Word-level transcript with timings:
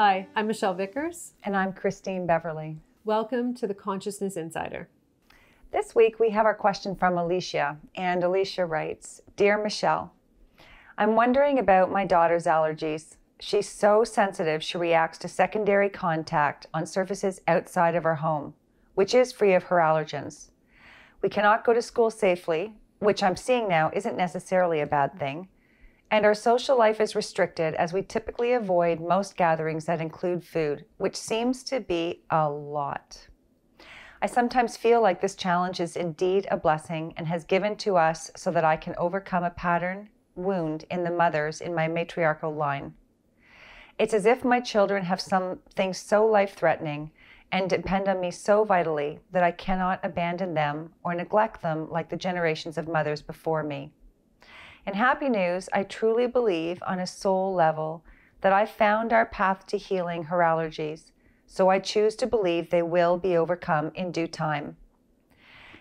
Hi, 0.00 0.28
I'm 0.36 0.46
Michelle 0.46 0.74
Vickers. 0.74 1.32
And 1.42 1.56
I'm 1.56 1.72
Christine 1.72 2.24
Beverly. 2.24 2.76
Welcome 3.04 3.52
to 3.54 3.66
the 3.66 3.74
Consciousness 3.74 4.36
Insider. 4.36 4.88
This 5.72 5.92
week 5.92 6.20
we 6.20 6.30
have 6.30 6.46
our 6.46 6.54
question 6.54 6.94
from 6.94 7.18
Alicia, 7.18 7.78
and 7.96 8.22
Alicia 8.22 8.64
writes 8.64 9.22
Dear 9.34 9.60
Michelle, 9.60 10.12
I'm 10.96 11.16
wondering 11.16 11.58
about 11.58 11.90
my 11.90 12.04
daughter's 12.04 12.44
allergies. 12.44 13.16
She's 13.40 13.68
so 13.68 14.04
sensitive 14.04 14.62
she 14.62 14.78
reacts 14.78 15.18
to 15.18 15.26
secondary 15.26 15.88
contact 15.88 16.68
on 16.72 16.86
surfaces 16.86 17.40
outside 17.48 17.96
of 17.96 18.04
her 18.04 18.14
home, 18.14 18.54
which 18.94 19.16
is 19.16 19.32
free 19.32 19.54
of 19.54 19.64
her 19.64 19.78
allergens. 19.78 20.50
We 21.22 21.28
cannot 21.28 21.64
go 21.64 21.72
to 21.72 21.82
school 21.82 22.12
safely, 22.12 22.72
which 23.00 23.24
I'm 23.24 23.34
seeing 23.34 23.66
now 23.66 23.90
isn't 23.92 24.16
necessarily 24.16 24.80
a 24.80 24.86
bad 24.86 25.18
thing 25.18 25.48
and 26.10 26.24
our 26.24 26.34
social 26.34 26.78
life 26.78 27.00
is 27.00 27.14
restricted 27.14 27.74
as 27.74 27.92
we 27.92 28.02
typically 28.02 28.52
avoid 28.52 29.00
most 29.00 29.36
gatherings 29.36 29.84
that 29.84 30.00
include 30.00 30.42
food, 30.44 30.84
which 30.96 31.16
seems 31.16 31.62
to 31.64 31.80
be 31.80 32.22
a 32.30 32.48
lot. 32.48 33.28
I 34.20 34.26
sometimes 34.26 34.76
feel 34.76 35.00
like 35.00 35.20
this 35.20 35.36
challenge 35.36 35.80
is 35.80 35.96
indeed 35.96 36.48
a 36.50 36.56
blessing 36.56 37.14
and 37.16 37.26
has 37.26 37.44
given 37.44 37.76
to 37.76 37.96
us 37.96 38.30
so 38.36 38.50
that 38.50 38.64
I 38.64 38.76
can 38.76 38.94
overcome 38.98 39.44
a 39.44 39.50
pattern 39.50 40.08
wound 40.34 40.84
in 40.90 41.04
the 41.04 41.10
mothers 41.10 41.60
in 41.60 41.74
my 41.74 41.86
matriarchal 41.86 42.54
line. 42.54 42.94
It's 43.98 44.14
as 44.14 44.26
if 44.26 44.44
my 44.44 44.60
children 44.60 45.04
have 45.04 45.20
something 45.20 45.92
so 45.92 46.24
life 46.24 46.54
threatening 46.54 47.10
and 47.52 47.68
depend 47.68 48.08
on 48.08 48.20
me 48.20 48.30
so 48.30 48.64
vitally 48.64 49.20
that 49.32 49.42
I 49.42 49.50
cannot 49.50 50.00
abandon 50.02 50.54
them 50.54 50.92
or 51.02 51.14
neglect 51.14 51.62
them 51.62 51.90
like 51.90 52.08
the 52.08 52.16
generations 52.16 52.78
of 52.78 52.88
mothers 52.88 53.22
before 53.22 53.62
me. 53.62 53.92
In 54.86 54.94
happy 54.94 55.28
news, 55.28 55.68
I 55.72 55.82
truly 55.82 56.26
believe 56.26 56.82
on 56.86 56.98
a 56.98 57.06
soul 57.06 57.54
level 57.54 58.04
that 58.40 58.52
I 58.52 58.66
found 58.66 59.12
our 59.12 59.26
path 59.26 59.66
to 59.66 59.78
healing 59.78 60.24
her 60.24 60.38
allergies, 60.38 61.10
so 61.46 61.68
I 61.68 61.78
choose 61.78 62.14
to 62.16 62.26
believe 62.26 62.70
they 62.70 62.82
will 62.82 63.18
be 63.18 63.36
overcome 63.36 63.90
in 63.94 64.12
due 64.12 64.28
time. 64.28 64.76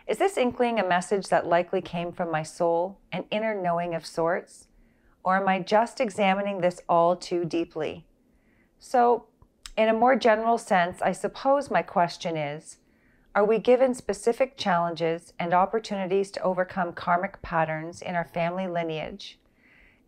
Is 0.08 0.18
this 0.18 0.38
inkling 0.38 0.80
a 0.80 0.88
message 0.88 1.28
that 1.28 1.46
likely 1.46 1.82
came 1.82 2.12
from 2.14 2.32
my 2.32 2.42
soul, 2.42 3.00
an 3.12 3.26
inner 3.30 3.54
knowing 3.54 3.94
of 3.94 4.06
sorts? 4.06 4.68
Or 5.24 5.36
am 5.36 5.50
I 5.50 5.60
just 5.60 6.00
examining 6.00 6.62
this 6.62 6.82
all 6.88 7.18
too 7.18 7.44
deeply? 7.44 8.06
So, 8.80 9.26
in 9.76 9.90
a 9.90 9.94
more 9.94 10.16
general 10.16 10.58
sense, 10.58 11.02
I 11.02 11.12
suppose 11.12 11.70
my 11.70 11.82
question 11.82 12.38
is 12.38 12.78
are 13.38 13.46
we 13.46 13.60
given 13.60 13.94
specific 13.94 14.58
challenges 14.58 15.32
and 15.38 15.54
opportunities 15.54 16.32
to 16.32 16.42
overcome 16.42 16.92
karmic 16.92 17.40
patterns 17.44 18.02
in 18.02 18.16
our 18.16 18.26
family 18.26 18.66
lineage? 18.66 19.38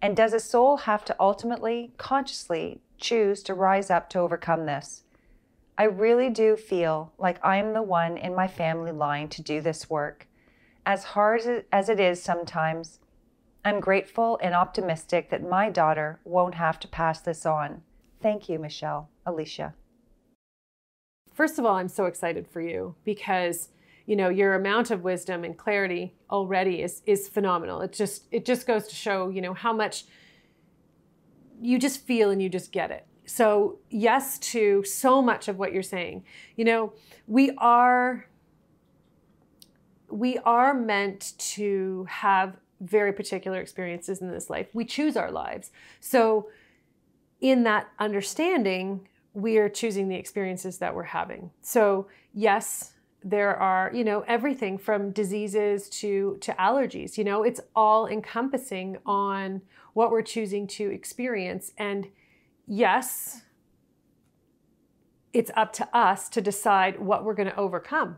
And 0.02 0.17
does 0.17 0.33
a 0.33 0.39
soul 0.39 0.77
have 0.77 1.05
to 1.05 1.16
ultimately, 1.19 1.91
consciously 1.97 2.81
choose 2.97 3.44
to 3.44 3.53
rise 3.53 3.91
up 3.91 4.09
to 4.09 4.19
overcome 4.19 4.66
this? 4.66 5.03
I 5.77 5.83
really 5.83 6.31
do 6.31 6.55
feel 6.55 7.13
like 7.19 7.38
I 7.45 7.57
am 7.57 7.73
the 7.73 7.83
one 7.83 8.17
in 8.17 8.33
my 8.33 8.47
family 8.47 8.91
line 8.91 9.30
to 9.30 9.44
do 9.44 9.61
this 9.61 9.91
work. 9.91 10.25
As 10.83 11.03
hard 11.03 11.66
as 11.72 11.88
it 11.88 12.00
is 12.00 12.23
sometimes, 12.23 12.97
I'm 13.63 13.80
grateful 13.80 14.39
and 14.41 14.55
optimistic 14.55 15.30
that 15.30 15.47
my 15.47 15.69
daughter 15.69 16.19
won't 16.23 16.55
have 16.55 16.80
to 16.80 16.88
pass 16.88 17.22
this 17.22 17.45
on. 17.45 17.83
Thank 18.23 18.50
you, 18.50 18.57
Michelle. 18.57 19.11
Alicia. 19.23 19.75
First 21.39 21.57
of 21.57 21.65
all, 21.65 21.77
I'm 21.77 21.87
so 21.87 22.03
excited 22.03 22.45
for 22.49 22.59
you 22.59 22.95
because 23.05 23.69
you 24.05 24.17
know 24.17 24.27
your 24.27 24.55
amount 24.55 24.91
of 24.91 25.05
wisdom 25.05 25.45
and 25.45 25.57
clarity 25.57 26.13
already 26.29 26.81
is 26.81 27.01
is 27.05 27.29
phenomenal. 27.29 27.79
It 27.79 27.94
just 27.94 28.23
it 28.29 28.44
just 28.44 28.67
goes 28.67 28.89
to 28.89 28.95
show 28.95 29.29
you 29.29 29.39
know 29.39 29.53
how 29.53 29.72
much 29.72 30.03
you 31.61 31.79
just 31.79 32.05
feel 32.05 32.29
and 32.31 32.41
you 32.41 32.49
just 32.49 32.73
get 32.73 32.91
it. 32.91 33.07
So 33.25 33.79
yes 33.89 34.38
to 34.51 34.83
so 34.83 35.22
much 35.22 35.47
of 35.47 35.57
what 35.57 35.72
you're 35.72 35.81
saying. 35.81 36.25
You 36.57 36.66
know 36.66 36.94
we 37.25 37.51
are 37.57 38.28
we 40.09 40.39
are 40.39 40.73
meant 40.73 41.35
to 41.55 42.05
have 42.09 42.57
very 42.81 43.13
particular 43.13 43.61
experiences 43.61 44.19
in 44.19 44.29
this 44.29 44.49
life. 44.49 44.67
We 44.73 44.83
choose 44.83 45.16
our 45.16 45.31
lives. 45.31 45.72
So 46.01 46.49
in 47.39 47.63
that 47.63 47.88
understanding, 47.97 49.07
we 49.34 49.57
are 49.57 49.69
choosing 49.69 50.07
the 50.07 50.16
experiences 50.16 50.78
that 50.79 50.94
we're 50.94 51.03
having. 51.03 51.51
So, 51.62 52.07
yes, 52.34 52.94
there 53.23 53.56
are, 53.56 53.91
you 53.94 54.03
know, 54.03 54.22
everything 54.28 54.78
from 54.78 55.12
diseases 55.12 55.90
to 55.90 56.38
to 56.41 56.53
allergies, 56.53 57.17
you 57.17 57.23
know, 57.23 57.44
it's 57.44 57.59
all 57.75 58.07
encompassing 58.07 58.97
on 59.06 59.62
what 59.94 60.12
we're 60.12 60.22
choosing 60.22 60.67
to 60.67 60.90
experience 60.90 61.73
and 61.78 62.07
yes, 62.66 63.41
it's 65.34 65.51
up 65.56 65.73
to 65.73 65.88
us 65.96 66.29
to 66.29 66.41
decide 66.41 67.00
what 67.00 67.23
we're 67.23 67.34
going 67.34 67.50
to 67.50 67.56
overcome. 67.57 68.17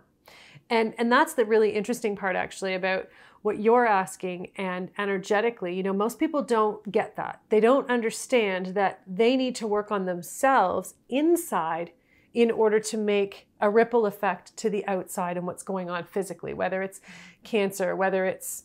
And 0.71 0.95
and 0.97 1.11
that's 1.11 1.33
the 1.33 1.45
really 1.45 1.71
interesting 1.71 2.15
part 2.15 2.35
actually 2.35 2.73
about 2.73 3.07
what 3.41 3.59
you're 3.59 3.85
asking 3.85 4.51
and 4.55 4.89
energetically, 4.97 5.75
you 5.75 5.83
know, 5.83 5.93
most 5.93 6.19
people 6.19 6.41
don't 6.43 6.91
get 6.91 7.15
that. 7.15 7.41
They 7.49 7.59
don't 7.59 7.89
understand 7.89 8.67
that 8.67 9.01
they 9.05 9.35
need 9.35 9.55
to 9.55 9.67
work 9.67 9.91
on 9.91 10.05
themselves 10.05 10.93
inside 11.09 11.91
in 12.33 12.49
order 12.51 12.79
to 12.79 12.97
make 12.97 13.47
a 13.59 13.69
ripple 13.69 14.05
effect 14.05 14.55
to 14.57 14.69
the 14.69 14.85
outside 14.87 15.37
and 15.37 15.45
what's 15.45 15.63
going 15.63 15.89
on 15.89 16.05
physically, 16.05 16.53
whether 16.53 16.81
it's 16.81 17.01
cancer, 17.43 17.95
whether 17.95 18.25
it's 18.25 18.63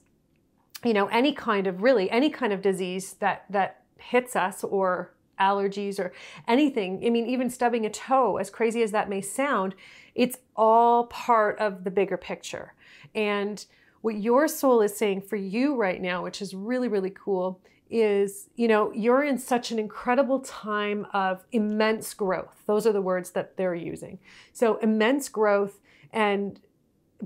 you 0.84 0.94
know 0.94 1.06
any 1.06 1.32
kind 1.32 1.66
of 1.66 1.82
really 1.82 2.08
any 2.10 2.30
kind 2.30 2.52
of 2.52 2.62
disease 2.62 3.14
that 3.14 3.46
that 3.50 3.82
hits 3.98 4.36
us 4.36 4.62
or 4.62 5.12
allergies 5.38 5.98
or 5.98 6.12
anything. 6.48 7.02
I 7.04 7.10
mean, 7.10 7.26
even 7.26 7.50
stubbing 7.50 7.86
a 7.86 7.90
toe, 7.90 8.36
as 8.36 8.50
crazy 8.50 8.82
as 8.82 8.92
that 8.92 9.08
may 9.08 9.20
sound, 9.20 9.74
it's 10.14 10.38
all 10.54 11.06
part 11.06 11.58
of 11.58 11.84
the 11.84 11.90
bigger 11.90 12.16
picture. 12.16 12.74
And 13.14 13.64
what 14.00 14.16
your 14.16 14.48
soul 14.48 14.82
is 14.82 14.96
saying 14.96 15.22
for 15.22 15.36
you 15.36 15.74
right 15.74 16.00
now, 16.00 16.22
which 16.22 16.40
is 16.40 16.54
really, 16.54 16.88
really 16.88 17.10
cool, 17.10 17.60
is 17.88 18.48
you 18.56 18.66
know, 18.66 18.92
you're 18.92 19.22
in 19.22 19.38
such 19.38 19.70
an 19.70 19.78
incredible 19.78 20.40
time 20.40 21.06
of 21.12 21.44
immense 21.52 22.14
growth. 22.14 22.62
Those 22.66 22.86
are 22.86 22.92
the 22.92 23.00
words 23.00 23.30
that 23.30 23.56
they're 23.56 23.74
using. 23.74 24.18
So, 24.52 24.76
immense 24.78 25.28
growth, 25.28 25.80
and 26.12 26.58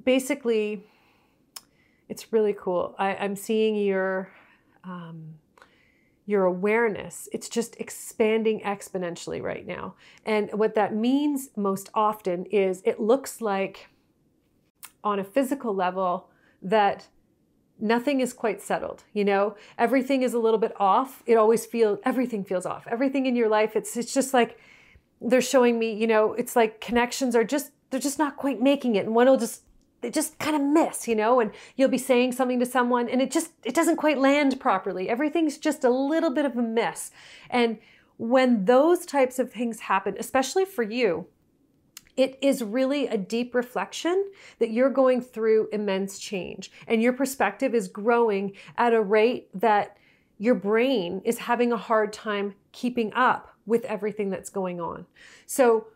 basically, 0.04 0.84
it's 2.08 2.32
really 2.32 2.54
cool. 2.58 2.94
I, 2.98 3.12
am 3.12 3.36
seeing 3.36 3.76
your. 3.76 4.30
Um, 4.84 5.34
your 6.30 6.44
awareness, 6.44 7.28
it's 7.32 7.48
just 7.48 7.74
expanding 7.80 8.60
exponentially 8.60 9.42
right 9.42 9.66
now. 9.66 9.94
And 10.24 10.48
what 10.52 10.76
that 10.76 10.94
means 10.94 11.50
most 11.56 11.90
often 11.92 12.46
is 12.46 12.82
it 12.84 13.00
looks 13.00 13.40
like 13.40 13.88
on 15.02 15.18
a 15.18 15.24
physical 15.24 15.74
level, 15.74 16.30
that 16.62 17.08
nothing 17.80 18.20
is 18.20 18.32
quite 18.32 18.60
settled 18.62 19.02
you 19.12 19.24
know? 19.24 19.56
Everything 19.76 20.22
is 20.22 20.34
a 20.34 20.38
little 20.38 20.58
bit 20.58 20.72
off. 20.78 21.22
It 21.26 21.36
always 21.36 21.66
feels 21.66 21.98
everything 22.04 22.44
feels 22.44 22.66
off. 22.66 22.86
Everything 22.86 23.26
in 23.26 23.34
your 23.34 23.48
life 23.48 23.74
it's 23.74 23.96
it's 23.96 24.14
just 24.14 24.32
like 24.32 24.58
they're 25.20 25.40
showing 25.40 25.78
me 25.78 25.92
you 25.92 26.06
know 26.06 26.34
it's 26.34 26.54
like 26.54 26.80
connections 26.80 27.34
are 27.34 27.44
just 27.44 27.72
they're 27.90 27.98
just 28.08 28.18
not 28.20 28.36
quite 28.36 28.60
making 28.60 28.94
it. 28.94 29.06
And 29.06 29.14
one 29.16 29.26
will 29.26 29.36
just 29.36 29.62
they 30.00 30.10
just 30.10 30.38
kind 30.38 30.56
of 30.56 30.62
miss 30.62 31.06
you 31.06 31.14
know 31.14 31.40
and 31.40 31.50
you'll 31.76 31.88
be 31.88 31.98
saying 31.98 32.32
something 32.32 32.60
to 32.60 32.66
someone 32.66 33.08
and 33.08 33.20
it 33.20 33.30
just 33.30 33.52
it 33.64 33.74
doesn't 33.74 33.96
quite 33.96 34.18
land 34.18 34.58
properly 34.60 35.08
everything's 35.08 35.58
just 35.58 35.84
a 35.84 35.90
little 35.90 36.30
bit 36.30 36.44
of 36.44 36.56
a 36.56 36.62
miss 36.62 37.10
and 37.48 37.78
when 38.16 38.64
those 38.66 39.06
types 39.06 39.38
of 39.38 39.52
things 39.52 39.80
happen 39.80 40.16
especially 40.18 40.64
for 40.64 40.82
you 40.82 41.26
it 42.16 42.38
is 42.42 42.62
really 42.62 43.06
a 43.06 43.16
deep 43.16 43.54
reflection 43.54 44.30
that 44.58 44.70
you're 44.70 44.90
going 44.90 45.22
through 45.22 45.68
immense 45.72 46.18
change 46.18 46.70
and 46.86 47.02
your 47.02 47.12
perspective 47.12 47.74
is 47.74 47.88
growing 47.88 48.52
at 48.76 48.92
a 48.92 49.00
rate 49.00 49.48
that 49.58 49.96
your 50.40 50.54
brain 50.54 51.20
is 51.24 51.38
having 51.38 51.70
a 51.70 51.76
hard 51.76 52.12
time 52.12 52.54
keeping 52.72 53.12
up 53.12 53.54
with 53.66 53.84
everything 53.84 54.30
that's 54.30 54.48
going 54.50 54.80
on. 54.80 55.06
So, 55.46 55.86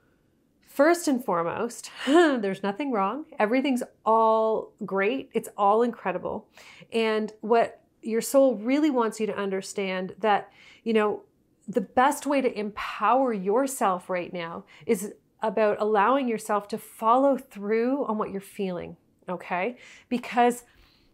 first 0.75 1.06
and 1.06 1.25
foremost, 1.25 1.91
there's 2.06 2.62
nothing 2.62 2.91
wrong. 2.91 3.25
Everything's 3.38 3.82
all 4.05 4.73
great. 4.85 5.31
It's 5.32 5.49
all 5.56 5.82
incredible. 5.82 6.49
And 6.93 7.32
what 7.41 7.81
your 8.03 8.21
soul 8.21 8.56
really 8.56 8.91
wants 8.91 9.21
you 9.21 9.26
to 9.26 9.37
understand 9.37 10.15
that, 10.19 10.53
you 10.82 10.93
know, 10.93 11.23
the 11.67 11.81
best 11.81 12.26
way 12.26 12.41
to 12.41 12.59
empower 12.59 13.32
yourself 13.32 14.11
right 14.11 14.32
now 14.32 14.65
is 14.85 15.15
about 15.43 15.81
allowing 15.81 16.29
yourself 16.29 16.69
to 16.69 16.76
follow 16.76 17.38
through 17.38 18.05
on 18.06 18.19
what 18.19 18.31
you're 18.31 18.41
feeling, 18.41 18.97
okay? 19.29 19.79
Because 20.09 20.65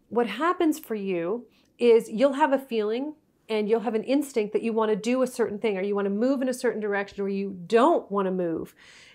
what 0.09 0.27
happens 0.27 0.79
for 0.79 0.95
you 0.95 1.45
is 1.77 2.09
you'll 2.09 2.33
have 2.33 2.51
a 2.51 2.59
feeling 2.59 3.13
and 3.51 3.67
you'll 3.67 3.81
have 3.81 3.95
an 3.95 4.03
instinct 4.03 4.53
that 4.53 4.61
you 4.61 4.71
want 4.71 4.89
to 4.89 4.95
do 4.95 5.21
a 5.21 5.27
certain 5.27 5.59
thing 5.59 5.77
or 5.77 5.81
you 5.81 5.93
want 5.93 6.05
to 6.05 6.09
move 6.09 6.41
in 6.41 6.47
a 6.47 6.53
certain 6.53 6.79
direction 6.79 7.21
or 7.21 7.27
you 7.27 7.49
don't 7.67 8.09
want 8.09 8.25
to 8.25 8.31
move. 8.31 8.73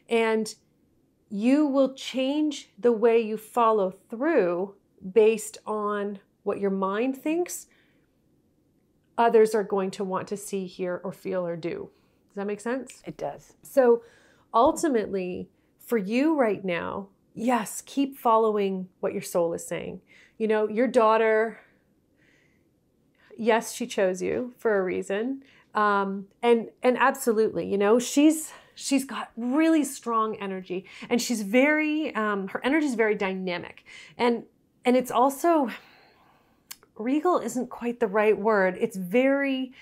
And 0.08 0.54
you 1.28 1.66
will 1.66 1.94
change 1.94 2.70
the 2.78 2.92
way 2.92 3.20
you 3.20 3.36
follow 3.36 3.90
through 3.90 4.74
based 5.12 5.58
on 5.66 6.20
what 6.44 6.60
your 6.60 6.70
mind 6.70 7.16
thinks 7.16 7.66
others 9.18 9.54
are 9.54 9.64
going 9.64 9.90
to 9.92 10.04
want 10.04 10.28
to 10.28 10.36
see, 10.36 10.66
hear, 10.66 11.00
or 11.02 11.12
feel 11.12 11.46
or 11.46 11.56
do. 11.56 11.90
Does 12.28 12.36
that 12.36 12.46
make 12.46 12.60
sense? 12.60 13.02
It 13.06 13.16
does. 13.16 13.54
So 13.62 14.02
ultimately, 14.52 15.48
for 15.78 15.98
you 15.98 16.36
right 16.36 16.64
now, 16.64 17.08
yes, 17.34 17.82
keep 17.84 18.18
following 18.18 18.88
what 19.00 19.12
your 19.12 19.22
soul 19.22 19.54
is 19.54 19.66
saying. 19.66 20.00
You 20.38 20.48
know, 20.48 20.68
your 20.68 20.86
daughter, 20.86 21.60
yes, 23.38 23.72
she 23.72 23.86
chose 23.86 24.20
you 24.20 24.54
for 24.58 24.78
a 24.78 24.84
reason. 24.84 25.42
Um, 25.74 26.26
and 26.42 26.70
and 26.82 26.96
absolutely, 26.98 27.66
you 27.66 27.78
know, 27.78 27.98
she's 27.98 28.52
she's 28.76 29.04
got 29.04 29.32
really 29.36 29.82
strong 29.82 30.36
energy 30.36 30.84
and 31.10 31.20
she's 31.20 31.42
very 31.42 32.14
um, 32.14 32.46
her 32.48 32.64
energy 32.64 32.86
is 32.86 32.94
very 32.94 33.16
dynamic. 33.16 33.84
And 34.16 34.44
and 34.84 34.96
it's 34.96 35.10
also 35.10 35.70
regal 36.94 37.38
isn't 37.38 37.70
quite 37.70 37.98
the 37.98 38.06
right 38.06 38.38
word. 38.38 38.76
It's 38.80 38.96
very 38.96 39.72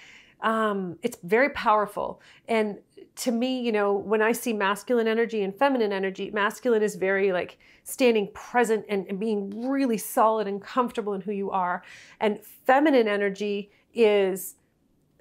um, 0.41 0.99
it's 1.03 1.19
very 1.23 1.51
powerful. 1.51 2.23
And 2.49 2.79
to 3.17 3.31
me 3.31 3.61
you 3.61 3.71
know 3.71 3.93
when 3.93 4.21
i 4.21 4.33
see 4.33 4.53
masculine 4.53 5.07
energy 5.07 5.45
and 5.45 5.55
feminine 5.55 5.93
energy 5.93 6.33
masculine 6.33 6.83
is 6.83 6.97
very 6.97 7.31
like 7.31 7.59
standing 7.85 8.29
present 8.35 8.85
and, 8.89 9.07
and 9.09 9.21
being 9.21 9.69
really 9.71 9.97
solid 9.97 10.49
and 10.49 10.61
comfortable 10.61 11.13
in 11.15 11.21
who 11.21 11.33
you 11.33 11.51
are. 11.51 11.83
And 12.19 12.41
feminine 12.45 13.07
energy 13.07 13.71
is 13.93 14.57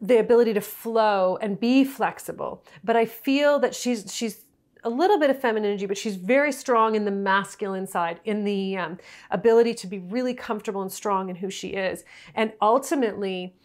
the 0.03 0.19
ability 0.19 0.53
to 0.53 0.61
flow 0.61 1.37
and 1.41 1.57
be 1.59 1.85
flexible. 1.85 2.61
But 2.83 2.97
I 2.97 3.05
feel 3.05 3.57
that 3.59 3.73
she's 3.73 4.13
she's 4.13 4.43
a 4.83 4.89
little 4.89 5.17
bit 5.17 5.29
of 5.29 5.39
femininity, 5.39 5.85
but 5.85 5.97
she's 5.97 6.17
very 6.17 6.51
strong 6.51 6.95
in 6.95 7.05
the 7.05 7.11
masculine 7.11 7.87
side, 7.87 8.19
in 8.25 8.43
the 8.43 8.75
um, 8.75 8.97
ability 9.31 9.73
to 9.75 9.87
be 9.87 9.99
really 9.99 10.33
comfortable 10.33 10.81
and 10.81 10.91
strong 10.91 11.29
in 11.29 11.37
who 11.37 11.49
she 11.49 11.69
is. 11.69 12.03
And 12.35 12.51
ultimately, 12.61 13.55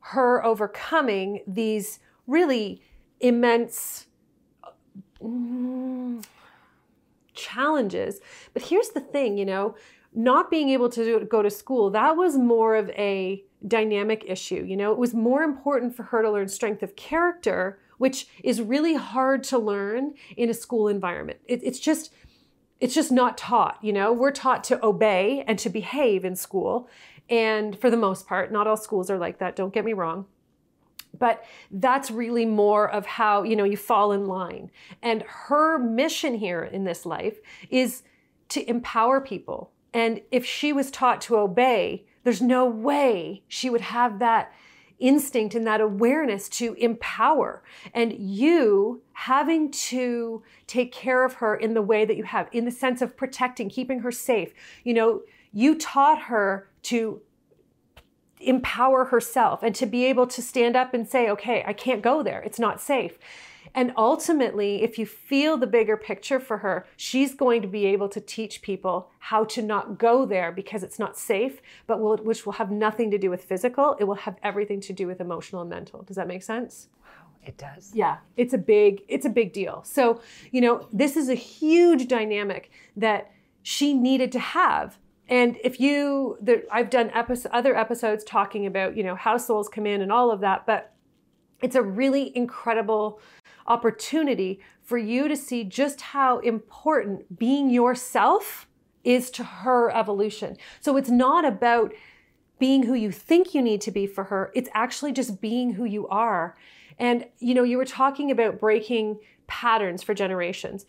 her 0.00 0.44
overcoming 0.44 1.42
these 1.46 2.00
really 2.26 2.82
immense 3.20 4.06
mm, 5.22 6.24
challenges. 7.34 8.20
But 8.52 8.62
here's 8.62 8.88
the 8.88 9.00
thing, 9.00 9.38
you 9.38 9.44
know, 9.44 9.76
not 10.14 10.50
being 10.50 10.70
able 10.70 10.88
to 10.90 11.24
go 11.24 11.42
to 11.42 11.50
school, 11.50 11.90
that 11.90 12.16
was 12.16 12.36
more 12.36 12.76
of 12.76 12.88
a 12.90 13.44
dynamic 13.66 14.24
issue. 14.26 14.64
You 14.66 14.76
know, 14.76 14.92
it 14.92 14.98
was 14.98 15.14
more 15.14 15.42
important 15.42 15.96
for 15.96 16.04
her 16.04 16.22
to 16.22 16.30
learn 16.30 16.48
strength 16.48 16.82
of 16.82 16.96
character, 16.96 17.80
which 17.98 18.28
is 18.42 18.60
really 18.60 18.94
hard 18.94 19.42
to 19.44 19.58
learn 19.58 20.14
in 20.36 20.50
a 20.50 20.54
school 20.54 20.88
environment. 20.88 21.40
It, 21.46 21.62
it's 21.64 21.80
just, 21.80 22.12
it's 22.80 22.94
just 22.94 23.10
not 23.10 23.36
taught. 23.38 23.78
You 23.82 23.92
know, 23.92 24.12
we're 24.12 24.30
taught 24.30 24.64
to 24.64 24.84
obey 24.84 25.44
and 25.46 25.58
to 25.60 25.70
behave 25.70 26.24
in 26.24 26.36
school. 26.36 26.88
And 27.28 27.78
for 27.80 27.90
the 27.90 27.96
most 27.96 28.26
part, 28.26 28.52
not 28.52 28.66
all 28.66 28.76
schools 28.76 29.10
are 29.10 29.18
like 29.18 29.38
that, 29.38 29.56
don't 29.56 29.72
get 29.72 29.84
me 29.84 29.94
wrong. 29.94 30.26
But 31.18 31.44
that's 31.70 32.10
really 32.10 32.44
more 32.44 32.90
of 32.90 33.06
how, 33.06 33.44
you 33.44 33.56
know, 33.56 33.64
you 33.64 33.76
fall 33.76 34.12
in 34.12 34.26
line. 34.26 34.70
And 35.00 35.22
her 35.22 35.78
mission 35.78 36.34
here 36.34 36.64
in 36.64 36.84
this 36.84 37.06
life 37.06 37.38
is 37.70 38.02
to 38.50 38.68
empower 38.68 39.20
people. 39.20 39.70
And 39.94 40.20
if 40.32 40.44
she 40.44 40.72
was 40.72 40.90
taught 40.90 41.20
to 41.22 41.38
obey, 41.38 42.04
there's 42.24 42.42
no 42.42 42.66
way 42.66 43.44
she 43.48 43.70
would 43.70 43.80
have 43.80 44.18
that 44.18 44.52
instinct 44.98 45.54
and 45.54 45.66
that 45.66 45.80
awareness 45.80 46.48
to 46.48 46.74
empower. 46.74 47.62
And 47.92 48.12
you 48.12 49.02
having 49.12 49.70
to 49.70 50.42
take 50.66 50.92
care 50.92 51.24
of 51.24 51.34
her 51.34 51.54
in 51.54 51.74
the 51.74 51.82
way 51.82 52.04
that 52.04 52.16
you 52.16 52.24
have, 52.24 52.48
in 52.52 52.64
the 52.64 52.70
sense 52.70 53.02
of 53.02 53.16
protecting, 53.16 53.68
keeping 53.68 54.00
her 54.00 54.12
safe. 54.12 54.52
You 54.82 54.94
know, 54.94 55.22
you 55.52 55.78
taught 55.78 56.22
her 56.22 56.68
to 56.84 57.20
empower 58.40 59.06
herself 59.06 59.62
and 59.62 59.74
to 59.76 59.86
be 59.86 60.04
able 60.04 60.26
to 60.26 60.42
stand 60.42 60.76
up 60.76 60.92
and 60.92 61.08
say, 61.08 61.30
okay, 61.30 61.62
I 61.66 61.72
can't 61.72 62.02
go 62.02 62.22
there. 62.22 62.42
It's 62.42 62.58
not 62.58 62.80
safe. 62.80 63.18
And 63.74 63.92
ultimately, 63.96 64.82
if 64.82 64.98
you 64.98 65.06
feel 65.06 65.56
the 65.56 65.66
bigger 65.66 65.96
picture 65.96 66.38
for 66.38 66.58
her, 66.58 66.86
she's 66.96 67.34
going 67.34 67.60
to 67.62 67.68
be 67.68 67.86
able 67.86 68.08
to 68.10 68.20
teach 68.20 68.62
people 68.62 69.10
how 69.18 69.44
to 69.46 69.62
not 69.62 69.98
go 69.98 70.24
there 70.24 70.52
because 70.52 70.84
it's 70.84 70.98
not 70.98 71.18
safe, 71.18 71.60
but 71.86 72.00
will, 72.00 72.16
which 72.18 72.46
will 72.46 72.52
have 72.54 72.70
nothing 72.70 73.10
to 73.10 73.18
do 73.18 73.30
with 73.30 73.42
physical. 73.42 73.96
It 73.98 74.04
will 74.04 74.14
have 74.14 74.36
everything 74.42 74.80
to 74.82 74.92
do 74.92 75.08
with 75.08 75.20
emotional 75.20 75.62
and 75.62 75.70
mental. 75.70 76.02
Does 76.02 76.16
that 76.16 76.28
make 76.28 76.44
sense? 76.44 76.88
Wow, 77.02 77.32
it 77.44 77.58
does. 77.58 77.90
Yeah, 77.92 78.18
it's 78.36 78.54
a 78.54 78.58
big, 78.58 79.02
it's 79.08 79.26
a 79.26 79.30
big 79.30 79.52
deal. 79.52 79.82
So, 79.84 80.20
you 80.52 80.60
know, 80.60 80.86
this 80.92 81.16
is 81.16 81.28
a 81.28 81.34
huge 81.34 82.06
dynamic 82.06 82.70
that 82.96 83.32
she 83.62 83.92
needed 83.92 84.30
to 84.32 84.38
have 84.38 84.98
and 85.26 85.56
if 85.64 85.80
you 85.80 86.36
there, 86.40 86.62
i've 86.70 86.90
done 86.90 87.10
episode, 87.14 87.50
other 87.50 87.74
episodes 87.74 88.24
talking 88.24 88.66
about 88.66 88.94
you 88.94 89.02
know 89.02 89.14
how 89.14 89.38
souls 89.38 89.70
come 89.70 89.86
in 89.86 90.02
and 90.02 90.12
all 90.12 90.30
of 90.30 90.40
that 90.40 90.66
but 90.66 90.94
it's 91.62 91.76
a 91.76 91.82
really 91.82 92.36
incredible 92.36 93.20
opportunity 93.66 94.60
for 94.82 94.98
you 94.98 95.28
to 95.28 95.36
see 95.36 95.64
just 95.64 96.00
how 96.00 96.38
important 96.40 97.38
being 97.38 97.70
yourself 97.70 98.68
is 99.02 99.30
to 99.30 99.44
her 99.44 99.90
evolution. 99.90 100.56
So 100.80 100.96
it's 100.96 101.10
not 101.10 101.44
about 101.44 101.92
being 102.58 102.84
who 102.84 102.94
you 102.94 103.10
think 103.10 103.54
you 103.54 103.62
need 103.62 103.80
to 103.82 103.90
be 103.90 104.06
for 104.06 104.24
her, 104.24 104.50
it's 104.54 104.70
actually 104.74 105.12
just 105.12 105.40
being 105.40 105.72
who 105.74 105.84
you 105.84 106.06
are. 106.08 106.56
And 106.98 107.26
you 107.38 107.54
know, 107.54 107.64
you 107.64 107.76
were 107.76 107.84
talking 107.84 108.30
about 108.30 108.60
breaking 108.60 109.18
patterns 109.46 110.02
for 110.02 110.14
generations. 110.14 110.86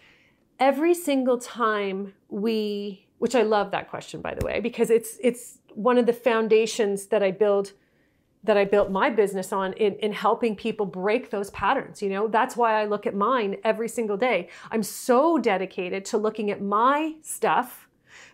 Every 0.59 0.93
single 0.93 1.37
time 1.37 2.13
we 2.29 3.07
which 3.17 3.33
I 3.33 3.43
love 3.43 3.71
that 3.71 3.89
question 3.89 4.21
by 4.21 4.35
the 4.35 4.45
way 4.45 4.59
because 4.59 4.89
it's 4.89 5.17
it's 5.21 5.59
one 5.73 5.97
of 5.97 6.05
the 6.05 6.13
foundations 6.13 7.07
that 7.07 7.23
I 7.23 7.31
build 7.31 7.73
that 8.45 8.57
I 8.57 8.63
built 8.63 8.91
my 8.91 9.09
business 9.09 9.51
on 9.51 9.73
in, 9.73 9.95
in 9.95 10.13
helping 10.13 10.55
people 10.55 10.85
break 10.85 11.31
those 11.31 11.49
patterns. 11.49 12.01
You 12.01 12.09
know, 12.09 12.27
that's 12.27 12.55
why 12.55 12.81
I 12.81 12.85
look 12.85 13.07
at 13.07 13.15
mine 13.15 13.57
every 13.63 13.89
single 13.89 14.17
day. 14.17 14.49
I'm 14.71 14.83
so 14.83 15.37
dedicated 15.37 16.05
to 16.05 16.17
looking 16.17 16.51
at 16.51 16.61
my 16.61 17.15
stuff 17.21 17.87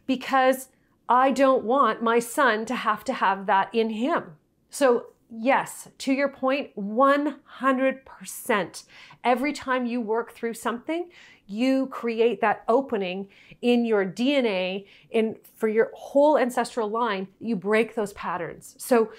because 0.05 0.69
I 1.07 1.31
don't 1.31 1.63
want 1.63 2.03
my 2.03 2.19
son 2.19 2.65
to 2.65 2.75
have 2.75 3.03
to 3.05 3.13
have 3.13 3.45
that 3.47 3.73
in 3.73 3.91
him. 3.91 4.35
So, 4.69 5.07
yes, 5.29 5.87
to 5.99 6.13
your 6.13 6.29
point, 6.29 6.75
100%. 6.75 8.83
Every 9.23 9.53
time 9.53 9.85
you 9.85 10.01
work 10.01 10.33
through 10.33 10.53
something, 10.53 11.09
you 11.47 11.87
create 11.87 12.41
that 12.41 12.63
opening 12.67 13.27
in 13.61 13.85
your 13.85 14.05
DNA 14.05 14.85
and 15.13 15.37
for 15.55 15.67
your 15.67 15.91
whole 15.93 16.37
ancestral 16.37 16.89
line, 16.89 17.27
you 17.39 17.55
break 17.55 17.95
those 17.95 18.13
patterns. 18.13 18.75
So, 18.77 19.11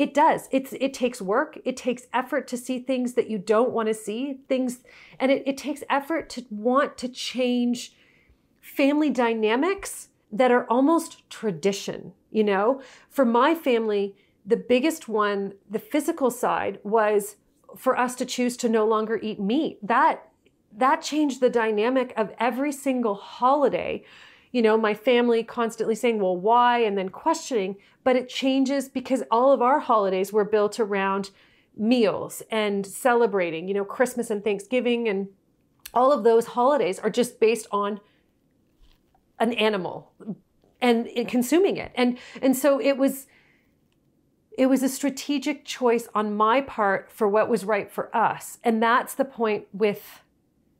it 0.00 0.14
does. 0.14 0.48
It's 0.50 0.72
it 0.80 0.94
takes 0.94 1.20
work. 1.20 1.58
It 1.62 1.76
takes 1.76 2.06
effort 2.14 2.48
to 2.48 2.56
see 2.56 2.78
things 2.78 3.12
that 3.14 3.28
you 3.28 3.36
don't 3.36 3.70
want 3.70 3.86
to 3.88 3.92
see 3.92 4.38
things 4.48 4.78
and 5.18 5.30
it, 5.30 5.42
it 5.46 5.58
takes 5.58 5.82
effort 5.90 6.30
to 6.30 6.46
want 6.48 6.96
to 6.96 7.08
change 7.08 7.92
family 8.62 9.10
dynamics 9.10 10.08
that 10.32 10.50
are 10.50 10.64
almost 10.70 11.28
tradition 11.28 12.14
you 12.30 12.44
know? 12.44 12.80
For 13.10 13.26
my 13.26 13.54
family 13.54 14.16
the 14.46 14.56
biggest 14.56 15.06
one 15.06 15.52
the 15.68 15.78
physical 15.78 16.30
side 16.30 16.78
was 16.82 17.36
for 17.76 17.94
us 17.98 18.14
to 18.16 18.24
choose 18.24 18.56
to 18.56 18.70
no 18.70 18.86
longer 18.86 19.20
eat 19.22 19.38
meat. 19.38 19.86
That 19.86 20.30
that 20.72 21.02
changed 21.02 21.42
the 21.42 21.50
dynamic 21.50 22.14
of 22.16 22.32
every 22.38 22.72
single 22.72 23.16
holiday 23.16 24.02
you 24.52 24.62
know, 24.62 24.76
my 24.76 24.94
family 24.94 25.42
constantly 25.42 25.94
saying, 25.94 26.20
well, 26.20 26.36
why? 26.36 26.78
And 26.78 26.98
then 26.98 27.08
questioning. 27.08 27.76
But 28.02 28.16
it 28.16 28.28
changes 28.28 28.88
because 28.88 29.22
all 29.30 29.52
of 29.52 29.62
our 29.62 29.78
holidays 29.78 30.32
were 30.32 30.44
built 30.44 30.80
around 30.80 31.30
meals 31.76 32.42
and 32.50 32.84
celebrating, 32.86 33.68
you 33.68 33.74
know, 33.74 33.84
Christmas 33.84 34.30
and 34.30 34.42
Thanksgiving 34.42 35.08
and 35.08 35.28
all 35.94 36.12
of 36.12 36.24
those 36.24 36.46
holidays 36.46 36.98
are 36.98 37.10
just 37.10 37.40
based 37.40 37.66
on 37.70 38.00
an 39.38 39.52
animal 39.54 40.12
and, 40.80 41.08
consuming 41.28 41.76
it. 41.76 41.92
And 41.94 42.18
and 42.42 42.56
so 42.56 42.80
it 42.80 42.96
was 42.96 43.26
it 44.58 44.66
was 44.66 44.82
a 44.82 44.88
strategic 44.88 45.64
choice 45.64 46.08
on 46.14 46.34
my 46.34 46.60
part 46.60 47.10
for 47.10 47.28
what 47.28 47.48
was 47.48 47.64
right 47.64 47.90
for 47.90 48.14
us. 48.14 48.58
And 48.62 48.82
that's 48.82 49.14
the 49.14 49.24
point 49.24 49.66
with 49.72 50.22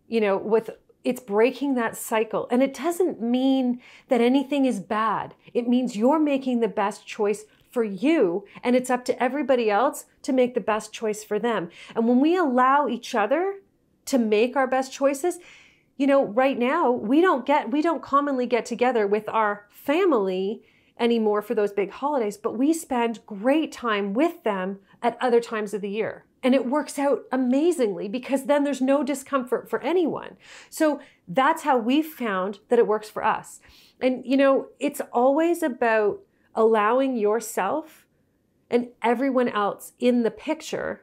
you 0.09 0.21
know, 0.21 0.37
with 0.37 0.71
it's 1.05 1.21
breaking 1.21 1.75
that 1.75 1.97
cycle. 1.97 2.47
And 2.51 2.63
it 2.63 2.75
doesn't 2.75 3.21
mean 3.21 3.81
that 4.09 4.21
anything 4.21 4.67
is 4.67 4.81
bad. 4.81 5.35
It 5.55 5.69
means 5.69 5.97
you're 5.97 6.19
making 6.19 6.61
the 6.61 6.69
best 6.69 7.07
choice 7.07 7.45
for 7.71 7.85
you, 7.85 8.45
and 8.65 8.75
it's 8.75 8.91
up 8.91 9.05
to 9.05 9.23
everybody 9.23 9.71
else 9.71 10.07
to 10.23 10.33
make 10.33 10.55
the 10.55 10.61
best 10.61 10.93
choice 10.93 11.23
for 11.23 11.39
them. 11.39 11.71
And 11.95 12.09
when 12.09 12.21
we 12.21 12.37
allow 12.37 12.89
each 12.89 13.15
other 13.15 13.61
to 14.07 14.19
make 14.19 14.57
our 14.57 14.67
best 14.67 14.93
choices, 14.93 15.39
you 15.97 16.07
know, 16.07 16.25
right 16.25 16.59
now 16.59 16.91
we 16.91 17.21
don't 17.21 17.47
get 17.47 17.71
we 17.71 17.83
don't 17.83 18.03
commonly 18.03 18.47
get 18.47 18.65
together 18.65 19.07
with 19.07 19.29
our 19.29 19.67
family 19.69 20.63
anymore 20.99 21.43
for 21.43 21.55
those 21.55 21.73
big 21.73 21.91
holidays, 21.91 22.37
but 22.37 22.59
we 22.59 22.73
spend 22.73 23.25
great 23.25 23.71
time 23.71 24.15
with 24.15 24.43
them 24.43 24.81
at 25.03 25.17
other 25.21 25.41
times 25.41 25.73
of 25.73 25.81
the 25.81 25.91
year. 25.91 26.25
And 26.43 26.55
it 26.55 26.67
works 26.67 26.99
out 26.99 27.25
amazingly 27.31 28.09
because 28.09 28.45
then 28.45 28.65
there's 28.65 28.81
no 28.81 29.03
discomfort 29.03 29.69
for 29.69 29.81
anyone. 29.83 30.37
So 30.71 31.01
that's 31.29 31.63
how 31.63 31.77
we've 31.77 32.07
found 32.07 32.61
that 32.69 32.79
it 32.79 32.87
works 32.87 33.11
for 33.11 33.23
us. 33.23 33.61
And, 34.01 34.25
you 34.25 34.37
know, 34.37 34.69
it's 34.79 35.03
always 35.13 35.63
about 35.63 36.21
allowing 36.55 37.17
yourself 37.17 38.07
and 38.71 38.89
everyone 39.03 39.49
else 39.49 39.93
in 39.99 40.23
the 40.23 40.31
picture 40.31 41.03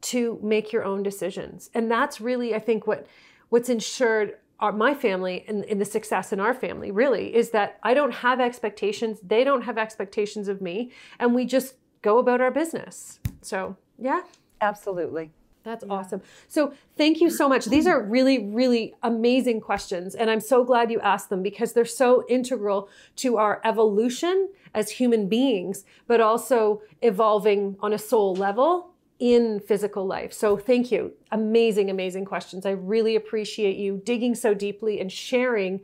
to 0.00 0.38
make 0.42 0.72
your 0.72 0.84
own 0.84 1.02
decisions. 1.02 1.70
And 1.74 1.90
that's 1.90 2.20
really, 2.20 2.54
I 2.54 2.58
think, 2.58 2.86
what 2.86 3.06
what's 3.50 3.68
ensured 3.68 4.34
our, 4.60 4.72
my 4.72 4.94
family 4.94 5.44
and, 5.48 5.64
in 5.64 5.78
the 5.78 5.84
success 5.84 6.32
in 6.32 6.40
our 6.40 6.54
family 6.54 6.90
really 6.90 7.34
is 7.34 7.50
that 7.50 7.78
I 7.82 7.94
don't 7.94 8.12
have 8.12 8.40
expectations. 8.40 9.18
They 9.22 9.44
don't 9.44 9.62
have 9.62 9.78
expectations 9.78 10.48
of 10.48 10.60
me. 10.60 10.92
And 11.18 11.34
we 11.34 11.44
just 11.44 11.74
go 12.02 12.18
about 12.18 12.40
our 12.40 12.50
business. 12.50 13.20
So, 13.40 13.76
yeah. 13.98 14.22
Absolutely. 14.60 15.30
That's 15.64 15.84
yeah. 15.86 15.92
awesome. 15.92 16.22
So, 16.46 16.72
thank 16.96 17.20
you 17.20 17.30
so 17.30 17.48
much. 17.48 17.66
These 17.66 17.86
are 17.86 18.02
really, 18.02 18.46
really 18.46 18.94
amazing 19.02 19.60
questions. 19.60 20.14
And 20.14 20.30
I'm 20.30 20.40
so 20.40 20.64
glad 20.64 20.90
you 20.90 21.00
asked 21.00 21.28
them 21.30 21.42
because 21.42 21.72
they're 21.72 21.84
so 21.84 22.24
integral 22.28 22.88
to 23.16 23.36
our 23.36 23.60
evolution 23.64 24.48
as 24.74 24.90
human 24.90 25.28
beings, 25.28 25.84
but 26.06 26.20
also 26.20 26.82
evolving 27.02 27.76
on 27.80 27.92
a 27.92 27.98
soul 27.98 28.34
level 28.34 28.90
in 29.18 29.60
physical 29.60 30.06
life. 30.06 30.32
So 30.32 30.56
thank 30.56 30.92
you. 30.92 31.12
Amazing, 31.32 31.90
amazing 31.90 32.24
questions. 32.24 32.64
I 32.64 32.70
really 32.70 33.16
appreciate 33.16 33.76
you 33.76 34.00
digging 34.04 34.34
so 34.34 34.54
deeply 34.54 35.00
and 35.00 35.10
sharing, 35.10 35.80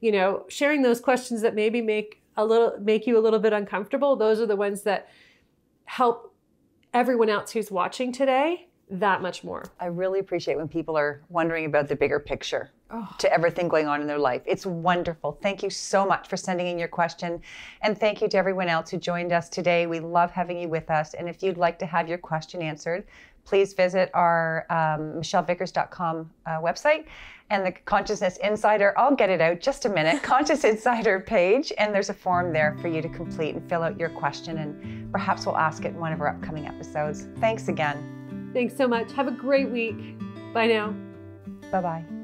you 0.00 0.10
know, 0.10 0.46
sharing 0.48 0.82
those 0.82 1.00
questions 1.00 1.42
that 1.42 1.54
maybe 1.54 1.82
make 1.82 2.22
a 2.36 2.44
little 2.44 2.78
make 2.80 3.06
you 3.06 3.18
a 3.18 3.20
little 3.20 3.40
bit 3.40 3.52
uncomfortable. 3.52 4.16
Those 4.16 4.40
are 4.40 4.46
the 4.46 4.56
ones 4.56 4.82
that 4.82 5.08
help 5.84 6.34
everyone 6.94 7.28
else 7.28 7.52
who's 7.52 7.70
watching 7.70 8.12
today 8.12 8.68
that 8.90 9.20
much 9.20 9.44
more. 9.44 9.64
I 9.78 9.86
really 9.86 10.18
appreciate 10.18 10.56
when 10.56 10.68
people 10.68 10.96
are 10.96 11.22
wondering 11.28 11.66
about 11.66 11.88
the 11.88 11.96
bigger 11.96 12.18
picture 12.18 12.70
oh. 12.90 13.14
to 13.18 13.32
everything 13.32 13.68
going 13.68 13.86
on 13.86 14.00
in 14.00 14.06
their 14.06 14.18
life. 14.18 14.42
It's 14.46 14.64
wonderful. 14.64 15.38
Thank 15.42 15.62
you 15.62 15.70
so 15.70 16.06
much 16.06 16.28
for 16.28 16.36
sending 16.36 16.68
in 16.68 16.78
your 16.78 16.88
question. 16.88 17.40
And 17.82 17.98
thank 17.98 18.22
you 18.22 18.28
to 18.28 18.36
everyone 18.36 18.68
else 18.68 18.90
who 18.90 18.96
joined 18.96 19.32
us 19.32 19.48
today. 19.48 19.86
We 19.86 20.00
love 20.00 20.30
having 20.30 20.58
you 20.58 20.68
with 20.68 20.90
us. 20.90 21.14
And 21.14 21.28
if 21.28 21.42
you'd 21.42 21.58
like 21.58 21.78
to 21.80 21.86
have 21.86 22.08
your 22.08 22.18
question 22.18 22.62
answered, 22.62 23.04
please 23.48 23.72
visit 23.72 24.10
our 24.12 24.66
um, 24.68 25.20
michellevickers.com 25.22 26.30
uh, 26.44 26.50
website 26.60 27.06
and 27.50 27.64
the 27.64 27.72
Consciousness 27.72 28.36
Insider. 28.44 28.92
I'll 28.98 29.16
get 29.16 29.30
it 29.30 29.40
out 29.40 29.60
just 29.60 29.86
a 29.86 29.88
minute. 29.88 30.22
Conscious 30.22 30.64
Insider 30.64 31.20
page, 31.20 31.72
and 31.78 31.94
there's 31.94 32.10
a 32.10 32.14
form 32.14 32.52
there 32.52 32.76
for 32.82 32.88
you 32.88 33.00
to 33.00 33.08
complete 33.08 33.54
and 33.54 33.66
fill 33.66 33.82
out 33.82 33.98
your 33.98 34.10
question, 34.10 34.58
and 34.58 35.10
perhaps 35.10 35.46
we'll 35.46 35.56
ask 35.56 35.86
it 35.86 35.88
in 35.88 35.98
one 35.98 36.12
of 36.12 36.20
our 36.20 36.28
upcoming 36.28 36.66
episodes. 36.66 37.26
Thanks 37.38 37.68
again. 37.68 38.50
Thanks 38.52 38.76
so 38.76 38.86
much. 38.86 39.12
Have 39.12 39.28
a 39.28 39.32
great 39.32 39.70
week. 39.70 39.96
Bye 40.52 40.66
now. 40.66 40.94
Bye 41.70 41.80
bye. 41.80 42.17